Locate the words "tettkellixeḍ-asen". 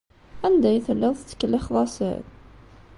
1.17-2.23